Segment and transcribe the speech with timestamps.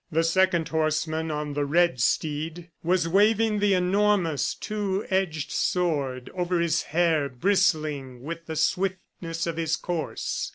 [0.11, 6.59] The second horseman on the red steed was waving the enormous, two edged sword over
[6.59, 10.49] his hair bristling with the swiftness of his course.